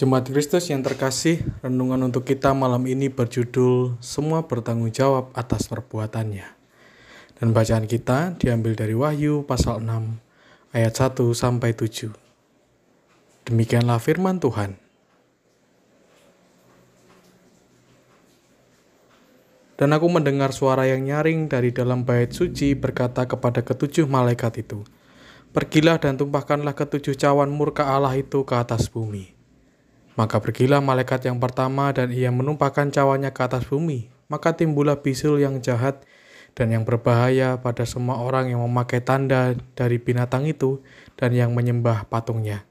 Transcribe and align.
Jemaat 0.00 0.32
Kristus 0.32 0.64
yang 0.72 0.80
terkasih, 0.80 1.44
renungan 1.60 2.00
untuk 2.08 2.24
kita 2.24 2.56
malam 2.56 2.88
ini 2.88 3.12
berjudul 3.12 4.00
Semua 4.00 4.48
bertanggung 4.48 4.88
jawab 4.88 5.28
atas 5.36 5.68
perbuatannya. 5.68 6.48
Dan 7.36 7.52
bacaan 7.52 7.84
kita 7.84 8.32
diambil 8.40 8.72
dari 8.72 8.96
Wahyu 8.96 9.44
pasal 9.44 9.84
6 9.84 10.16
ayat 10.72 10.96
1 10.96 11.20
sampai 11.36 11.76
7. 11.76 12.16
Demikianlah 13.44 14.00
firman 14.00 14.40
Tuhan. 14.40 14.80
Dan 19.76 19.92
aku 19.92 20.08
mendengar 20.08 20.56
suara 20.56 20.88
yang 20.88 21.04
nyaring 21.04 21.44
dari 21.44 21.76
dalam 21.76 22.08
bait 22.08 22.32
suci 22.32 22.72
berkata 22.72 23.28
kepada 23.28 23.60
ketujuh 23.60 24.08
malaikat 24.08 24.64
itu, 24.64 24.80
Pergilah 25.52 26.00
dan 26.00 26.16
tumpahkanlah 26.16 26.72
ketujuh 26.72 27.20
cawan 27.20 27.52
murka 27.52 27.84
Allah 27.84 28.16
itu 28.16 28.48
ke 28.48 28.56
atas 28.56 28.88
bumi. 28.88 29.39
Maka 30.18 30.42
pergilah 30.42 30.82
malaikat 30.82 31.26
yang 31.30 31.38
pertama 31.38 31.94
dan 31.94 32.10
ia 32.10 32.30
menumpahkan 32.34 32.90
cawannya 32.90 33.30
ke 33.30 33.40
atas 33.46 33.66
bumi. 33.66 34.10
Maka 34.30 34.54
timbullah 34.54 34.98
bisul 34.98 35.42
yang 35.42 35.58
jahat 35.62 36.02
dan 36.54 36.70
yang 36.74 36.82
berbahaya 36.82 37.58
pada 37.62 37.86
semua 37.86 38.18
orang 38.18 38.50
yang 38.50 38.62
memakai 38.62 39.02
tanda 39.02 39.54
dari 39.78 40.02
binatang 40.02 40.46
itu 40.46 40.82
dan 41.14 41.34
yang 41.34 41.54
menyembah 41.54 42.10
patungnya. 42.10 42.66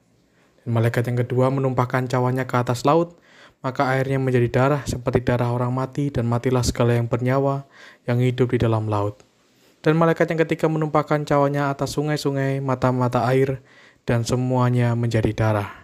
Dan 0.64 0.76
malaikat 0.76 1.08
yang 1.08 1.20
kedua 1.24 1.48
menumpahkan 1.52 2.12
cawannya 2.12 2.44
ke 2.44 2.56
atas 2.60 2.84
laut, 2.84 3.16
maka 3.60 3.92
airnya 3.92 4.20
menjadi 4.20 4.48
darah 4.52 4.84
seperti 4.88 5.24
darah 5.24 5.52
orang 5.52 5.72
mati 5.72 6.12
dan 6.12 6.28
matilah 6.28 6.64
segala 6.64 6.96
yang 6.96 7.08
bernyawa 7.08 7.68
yang 8.08 8.20
hidup 8.20 8.52
di 8.56 8.60
dalam 8.60 8.88
laut. 8.88 9.20
Dan 9.80 9.96
malaikat 9.96 10.28
yang 10.36 10.44
ketiga 10.44 10.68
menumpahkan 10.68 11.24
cawannya 11.24 11.72
atas 11.72 11.96
sungai-sungai, 11.96 12.60
mata-mata 12.60 13.24
air, 13.32 13.64
dan 14.04 14.28
semuanya 14.28 14.92
menjadi 14.92 15.32
darah. 15.32 15.79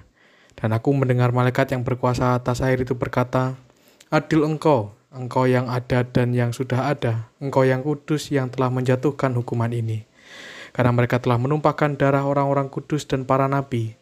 Dan 0.55 0.71
aku 0.71 0.95
mendengar 0.95 1.35
malaikat 1.35 1.75
yang 1.75 1.83
berkuasa 1.83 2.35
atas 2.35 2.63
air 2.63 2.79
itu 2.79 2.95
berkata, 2.95 3.59
Adil 4.07 4.47
engkau, 4.47 4.95
engkau 5.11 5.43
yang 5.49 5.67
ada 5.67 6.05
dan 6.05 6.31
yang 6.31 6.55
sudah 6.55 6.91
ada, 6.93 7.27
engkau 7.43 7.67
yang 7.67 7.83
kudus 7.83 8.31
yang 8.31 8.47
telah 8.47 8.71
menjatuhkan 8.71 9.35
hukuman 9.35 9.71
ini. 9.73 10.07
Karena 10.75 10.91
mereka 10.93 11.19
telah 11.19 11.35
menumpahkan 11.41 11.99
darah 11.99 12.23
orang-orang 12.23 12.67
kudus 12.69 13.07
dan 13.07 13.27
para 13.27 13.47
nabi, 13.49 13.95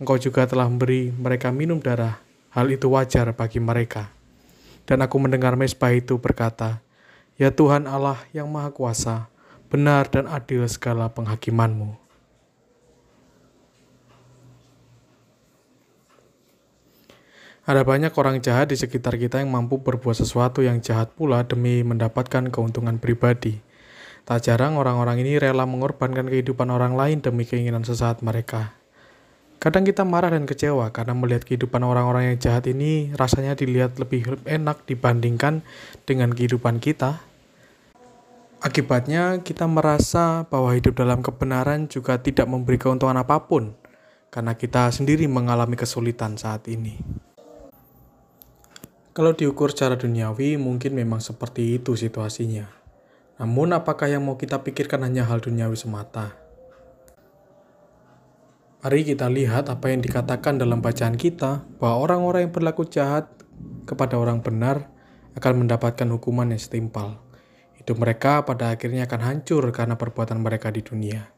engkau 0.00 0.16
juga 0.16 0.48
telah 0.48 0.64
memberi 0.64 1.12
mereka 1.12 1.52
minum 1.52 1.76
darah, 1.76 2.22
hal 2.56 2.72
itu 2.72 2.88
wajar 2.88 3.30
bagi 3.36 3.60
mereka. 3.60 4.10
Dan 4.88 5.04
aku 5.04 5.20
mendengar 5.20 5.54
mesbah 5.54 5.92
itu 5.92 6.16
berkata, 6.16 6.82
Ya 7.36 7.52
Tuhan 7.52 7.84
Allah 7.84 8.18
yang 8.32 8.48
Maha 8.48 8.72
Kuasa, 8.72 9.28
benar 9.68 10.08
dan 10.08 10.24
adil 10.26 10.64
segala 10.66 11.12
penghakimanmu. 11.12 11.99
Ada 17.70 17.86
banyak 17.86 18.10
orang 18.18 18.42
jahat 18.42 18.74
di 18.74 18.74
sekitar 18.74 19.14
kita 19.14 19.38
yang 19.38 19.54
mampu 19.54 19.78
berbuat 19.78 20.18
sesuatu 20.18 20.58
yang 20.58 20.82
jahat 20.82 21.14
pula 21.14 21.46
demi 21.46 21.86
mendapatkan 21.86 22.50
keuntungan 22.50 22.98
pribadi. 22.98 23.62
Tak 24.26 24.42
jarang 24.42 24.74
orang-orang 24.74 25.22
ini 25.22 25.38
rela 25.38 25.70
mengorbankan 25.70 26.26
kehidupan 26.26 26.66
orang 26.66 26.98
lain 26.98 27.22
demi 27.22 27.46
keinginan 27.46 27.86
sesaat 27.86 28.26
mereka. 28.26 28.74
Kadang 29.62 29.86
kita 29.86 30.02
marah 30.02 30.34
dan 30.34 30.50
kecewa 30.50 30.90
karena 30.90 31.14
melihat 31.14 31.46
kehidupan 31.46 31.86
orang-orang 31.86 32.34
yang 32.34 32.42
jahat 32.42 32.66
ini 32.66 33.14
rasanya 33.14 33.54
dilihat 33.54 34.02
lebih 34.02 34.42
enak 34.50 34.82
dibandingkan 34.90 35.62
dengan 36.10 36.34
kehidupan 36.34 36.82
kita. 36.82 37.22
Akibatnya, 38.66 39.46
kita 39.46 39.70
merasa 39.70 40.42
bahwa 40.50 40.74
hidup 40.74 40.98
dalam 40.98 41.22
kebenaran 41.22 41.86
juga 41.86 42.18
tidak 42.18 42.50
memberi 42.50 42.82
keuntungan 42.82 43.14
apa 43.14 43.46
pun, 43.46 43.78
karena 44.34 44.58
kita 44.58 44.90
sendiri 44.90 45.30
mengalami 45.30 45.78
kesulitan 45.78 46.34
saat 46.34 46.66
ini. 46.66 47.19
Kalau 49.10 49.34
diukur 49.34 49.74
secara 49.74 49.98
duniawi, 49.98 50.54
mungkin 50.54 50.94
memang 50.94 51.18
seperti 51.18 51.74
itu 51.82 51.98
situasinya. 51.98 52.70
Namun, 53.42 53.74
apakah 53.74 54.06
yang 54.06 54.22
mau 54.22 54.38
kita 54.38 54.62
pikirkan 54.62 55.02
hanya 55.02 55.26
hal 55.26 55.42
duniawi 55.42 55.74
semata? 55.74 56.38
Mari 58.86 59.02
kita 59.02 59.26
lihat 59.26 59.66
apa 59.66 59.90
yang 59.90 59.98
dikatakan 59.98 60.62
dalam 60.62 60.78
bacaan 60.78 61.18
kita, 61.18 61.66
bahwa 61.82 62.06
orang-orang 62.06 62.46
yang 62.46 62.54
berlaku 62.54 62.86
jahat 62.86 63.26
kepada 63.82 64.14
orang 64.14 64.46
benar 64.46 64.86
akan 65.34 65.66
mendapatkan 65.66 66.06
hukuman 66.06 66.54
yang 66.54 66.62
setimpal. 66.62 67.18
Hidup 67.82 67.98
mereka 67.98 68.46
pada 68.46 68.70
akhirnya 68.70 69.10
akan 69.10 69.20
hancur 69.26 69.66
karena 69.74 69.98
perbuatan 69.98 70.38
mereka 70.38 70.70
di 70.70 70.86
dunia. 70.86 71.34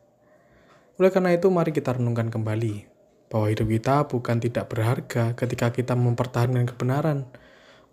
Oleh 1.00 1.08
karena 1.08 1.32
itu, 1.32 1.48
mari 1.48 1.72
kita 1.72 1.96
renungkan 1.96 2.28
kembali 2.28 2.92
bahwa 3.32 3.48
hidup 3.48 3.64
kita 3.64 4.12
bukan 4.12 4.44
tidak 4.44 4.68
berharga 4.68 5.32
ketika 5.32 5.72
kita 5.72 5.96
mempertahankan 5.96 6.68
kebenaran. 6.68 7.32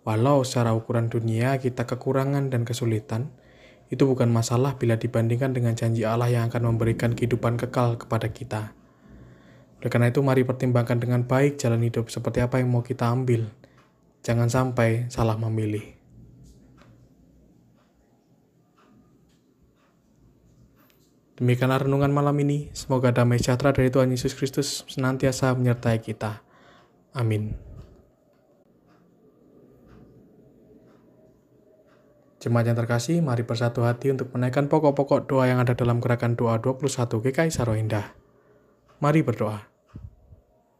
Walau 0.00 0.40
secara 0.46 0.72
ukuran 0.72 1.12
dunia 1.12 1.60
kita 1.60 1.84
kekurangan 1.84 2.48
dan 2.48 2.64
kesulitan, 2.64 3.28
itu 3.90 4.06
bukan 4.06 4.30
masalah 4.30 4.78
bila 4.78 4.96
dibandingkan 4.96 5.50
dengan 5.50 5.74
janji 5.74 6.06
Allah 6.06 6.30
yang 6.30 6.48
akan 6.48 6.72
memberikan 6.72 7.12
kehidupan 7.12 7.58
kekal 7.58 7.98
kepada 7.98 8.30
kita. 8.30 8.72
Oleh 9.82 9.90
karena 9.90 10.08
itu, 10.08 10.20
mari 10.22 10.46
pertimbangkan 10.46 11.00
dengan 11.00 11.26
baik 11.26 11.58
jalan 11.58 11.82
hidup 11.82 12.08
seperti 12.08 12.44
apa 12.44 12.60
yang 12.62 12.70
mau 12.70 12.84
kita 12.84 13.08
ambil. 13.10 13.50
Jangan 14.20 14.52
sampai 14.52 15.08
salah 15.08 15.40
memilih. 15.40 16.00
Demikianlah 21.40 21.88
renungan 21.88 22.12
malam 22.12 22.36
ini. 22.44 22.68
Semoga 22.76 23.16
damai 23.16 23.40
sejahtera 23.40 23.72
dari 23.72 23.88
Tuhan 23.88 24.12
Yesus 24.12 24.36
Kristus 24.36 24.84
senantiasa 24.92 25.56
menyertai 25.56 26.04
kita. 26.04 26.44
Amin. 27.16 27.69
Jemaat 32.40 32.72
yang 32.72 32.78
terkasih, 32.80 33.20
mari 33.20 33.44
bersatu 33.44 33.84
hati 33.84 34.16
untuk 34.16 34.32
menaikkan 34.32 34.64
pokok-pokok 34.64 35.28
doa 35.28 35.44
yang 35.44 35.60
ada 35.60 35.76
dalam 35.76 36.00
gerakan 36.00 36.40
doa 36.40 36.56
21 36.56 37.20
GKI 37.20 37.52
Saroindah. 37.52 38.16
Mari 39.04 39.20
berdoa. 39.20 39.68